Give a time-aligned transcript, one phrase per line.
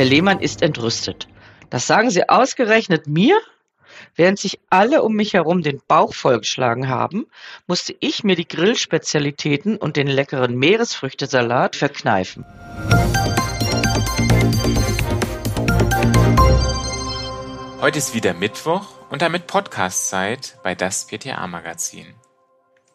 [0.00, 1.28] Herr Lehmann ist entrüstet.
[1.68, 3.38] Das sagen Sie ausgerechnet mir?
[4.16, 7.26] Während sich alle um mich herum den Bauch vollgeschlagen haben,
[7.66, 12.46] musste ich mir die Grillspezialitäten und den leckeren Meeresfrüchtesalat verkneifen.
[17.82, 22.06] Heute ist wieder Mittwoch und damit Podcast-Zeit bei das PTA-Magazin.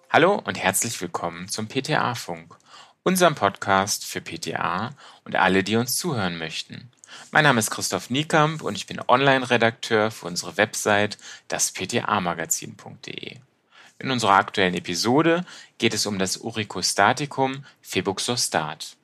[0.10, 2.58] Hallo und herzlich willkommen zum PTA-Funk,
[3.06, 4.90] unserem Podcast für PTA
[5.26, 6.90] und alle, die uns zuhören möchten.
[7.30, 13.38] Mein Name ist Christoph Niekamp und ich bin Online-Redakteur für unsere Website daspta-magazin.de.
[14.00, 15.46] In unserer aktuellen Episode
[15.78, 18.98] geht es um das Uricostatikum Febuxostat.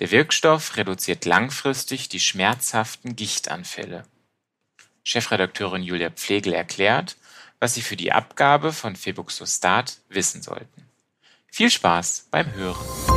[0.00, 4.04] Der Wirkstoff reduziert langfristig die schmerzhaften Gichtanfälle.
[5.02, 7.16] Chefredakteurin Julia Pflegel erklärt,
[7.58, 10.86] was Sie für die Abgabe von Febuxostat wissen sollten.
[11.50, 13.15] Viel Spaß beim Hören.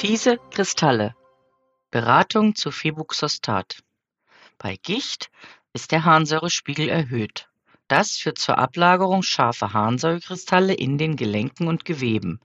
[0.00, 1.16] Fiese Kristalle
[1.90, 3.82] Beratung zu Febuxostat.
[4.56, 5.28] Bei Gicht
[5.72, 7.48] ist der Harnsäurespiegel erhöht.
[7.88, 12.38] Das führt zur Ablagerung scharfer Harnsäurekristalle in den Gelenken und Geweben.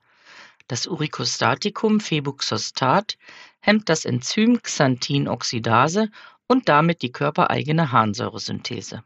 [0.67, 3.19] Das Uricostatikum Febuxostat
[3.59, 6.09] hemmt das Enzym Xanthinoxidase
[6.47, 9.03] und damit die körpereigene Harnsäuresynthese.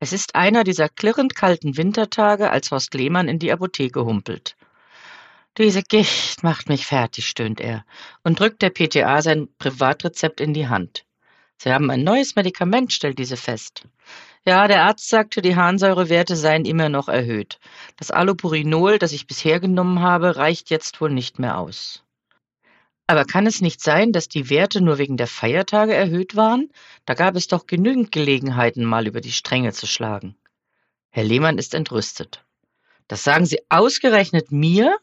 [0.00, 4.54] Es ist einer dieser klirrend kalten Wintertage, als Horst Lehmann in die Apotheke humpelt.
[5.56, 7.84] Diese Gicht macht mich fertig, stöhnt er
[8.24, 11.04] und drückt der PTA sein Privatrezept in die Hand.
[11.58, 13.86] Sie haben ein neues Medikament, stellt diese fest.
[14.44, 17.60] Ja, der Arzt sagte, die Harnsäurewerte seien immer noch erhöht.
[17.96, 22.02] Das Allopurinol, das ich bisher genommen habe, reicht jetzt wohl nicht mehr aus.
[23.06, 26.70] Aber kann es nicht sein, dass die Werte nur wegen der Feiertage erhöht waren?
[27.06, 30.36] Da gab es doch genügend Gelegenheiten, mal über die Stränge zu schlagen.
[31.10, 32.44] Herr Lehmann ist entrüstet.
[33.06, 34.98] Das sagen Sie ausgerechnet mir?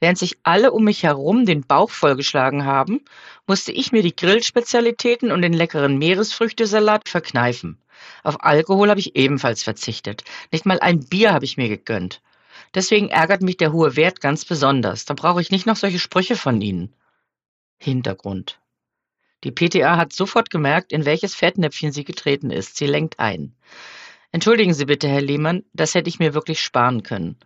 [0.00, 3.00] Während sich alle um mich herum den Bauch vollgeschlagen haben,
[3.46, 7.78] musste ich mir die Grillspezialitäten und den leckeren Meeresfrüchtesalat verkneifen.
[8.22, 10.22] Auf Alkohol habe ich ebenfalls verzichtet.
[10.52, 12.22] Nicht mal ein Bier habe ich mir gegönnt.
[12.74, 15.04] Deswegen ärgert mich der hohe Wert ganz besonders.
[15.04, 16.94] Da brauche ich nicht noch solche Sprüche von Ihnen.
[17.78, 18.60] Hintergrund.
[19.44, 22.76] Die PTA hat sofort gemerkt, in welches Fettnäpfchen sie getreten ist.
[22.76, 23.54] Sie lenkt ein.
[24.32, 27.38] Entschuldigen Sie bitte, Herr Lehmann, das hätte ich mir wirklich sparen können.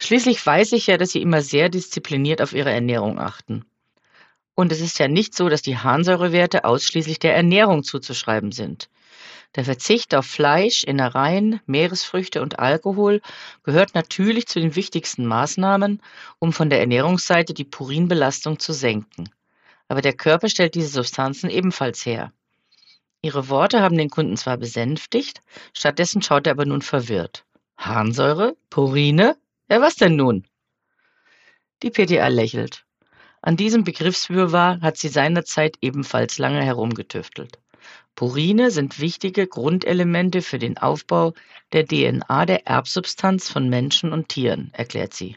[0.00, 3.64] Schließlich weiß ich ja, dass Sie immer sehr diszipliniert auf Ihre Ernährung achten.
[4.54, 8.88] Und es ist ja nicht so, dass die Harnsäurewerte ausschließlich der Ernährung zuzuschreiben sind.
[9.54, 13.22] Der Verzicht auf Fleisch, Innereien, Meeresfrüchte und Alkohol
[13.62, 16.02] gehört natürlich zu den wichtigsten Maßnahmen,
[16.38, 19.30] um von der Ernährungsseite die Purinbelastung zu senken.
[19.88, 22.32] Aber der Körper stellt diese Substanzen ebenfalls her.
[23.22, 25.40] Ihre Worte haben den Kunden zwar besänftigt,
[25.72, 27.44] stattdessen schaut er aber nun verwirrt.
[27.76, 28.56] Harnsäure?
[28.70, 29.36] Purine?
[29.70, 30.46] Ja, was denn nun?
[31.82, 32.86] Die PTA lächelt.
[33.42, 37.58] An diesem Begriffswirrwarr hat sie seinerzeit ebenfalls lange herumgetüftelt.
[38.14, 41.34] Purine sind wichtige Grundelemente für den Aufbau
[41.72, 45.36] der DNA der Erbsubstanz von Menschen und Tieren, erklärt sie.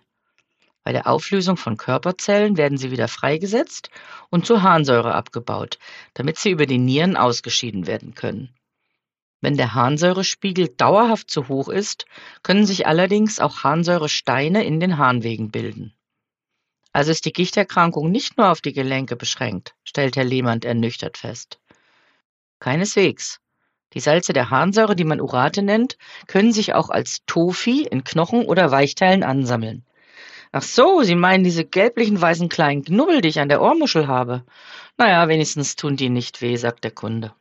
[0.83, 3.89] Bei der Auflösung von Körperzellen werden sie wieder freigesetzt
[4.29, 5.77] und zu Harnsäure abgebaut,
[6.13, 8.49] damit sie über die Nieren ausgeschieden werden können.
[9.41, 12.05] Wenn der Harnsäurespiegel dauerhaft zu hoch ist,
[12.43, 15.93] können sich allerdings auch Harnsäuresteine in den Harnwegen bilden.
[16.93, 21.59] Also ist die Gichterkrankung nicht nur auf die Gelenke beschränkt, stellt Herr Lehmann ernüchtert fest.
[22.59, 23.39] Keineswegs.
[23.93, 25.97] Die Salze der Harnsäure, die man Urate nennt,
[26.27, 29.85] können sich auch als Tofi in Knochen oder Weichteilen ansammeln.
[30.51, 34.45] Ach so, Sie meinen diese gelblichen weißen kleinen Knubbel, die ich an der Ohrmuschel habe?
[34.97, 37.33] Naja, wenigstens tun die nicht weh, sagt der Kunde.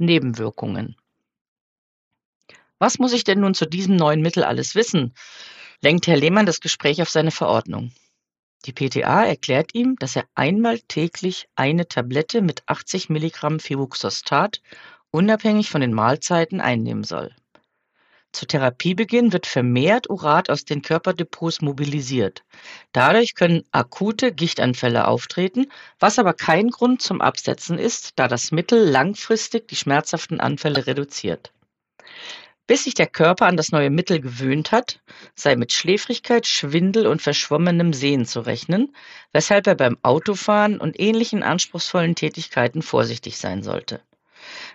[0.00, 0.96] Nebenwirkungen.
[2.78, 5.14] Was muss ich denn nun zu diesem neuen Mittel alles wissen?
[5.82, 7.92] lenkt Herr Lehmann das Gespräch auf seine Verordnung.
[8.66, 14.60] Die PTA erklärt ihm, dass er einmal täglich eine Tablette mit 80 Milligramm Febuxostat
[15.10, 17.34] unabhängig von den Mahlzeiten einnehmen soll.
[18.32, 22.44] Zu Therapiebeginn wird vermehrt Urat aus den Körperdepots mobilisiert.
[22.92, 25.66] Dadurch können akute Gichtanfälle auftreten,
[25.98, 31.52] was aber kein Grund zum Absetzen ist, da das Mittel langfristig die schmerzhaften Anfälle reduziert.
[32.68, 35.00] Bis sich der Körper an das neue Mittel gewöhnt hat,
[35.34, 38.94] sei mit Schläfrigkeit, Schwindel und verschwommenem Sehen zu rechnen,
[39.32, 44.00] weshalb er beim Autofahren und ähnlichen anspruchsvollen Tätigkeiten vorsichtig sein sollte.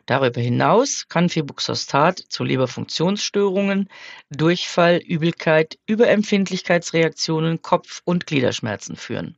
[0.06, 3.90] Darüber hinaus kann Febuxostat zu Leberfunktionsstörungen,
[4.30, 9.38] Durchfall, Übelkeit, Überempfindlichkeitsreaktionen, Kopf- und Gliederschmerzen führen.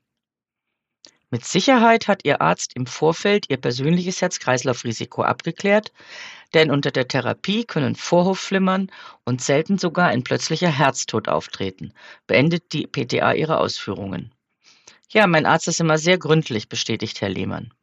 [1.29, 5.91] Mit Sicherheit hat Ihr Arzt im Vorfeld Ihr persönliches Herz-Kreislauf-Risiko abgeklärt,
[6.53, 8.89] denn unter der Therapie können Vorhofflimmern
[9.25, 11.93] und selten sogar ein plötzlicher Herztod auftreten,
[12.27, 14.33] beendet die PTA ihre Ausführungen.
[15.09, 17.73] Ja, mein Arzt ist immer sehr gründlich, bestätigt Herr Lehmann.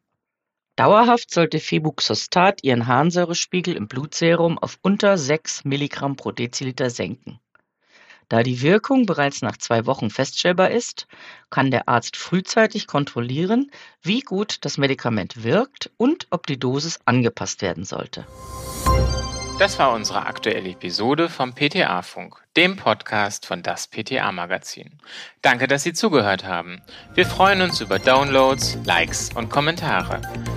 [0.75, 7.39] Dauerhaft sollte Febuxostat ihren Harnsäurespiegel im Blutserum auf unter 6 Milligramm pro Deziliter senken.
[8.27, 11.07] Da die Wirkung bereits nach zwei Wochen feststellbar ist,
[11.49, 17.61] kann der Arzt frühzeitig kontrollieren, wie gut das Medikament wirkt und ob die Dosis angepasst
[17.61, 18.25] werden sollte.
[19.59, 24.99] Das war unsere aktuelle Episode vom PTA-Funk, dem Podcast von das PTA-Magazin.
[25.41, 26.81] Danke, dass Sie zugehört haben.
[27.13, 30.21] Wir freuen uns über Downloads, Likes und Kommentare.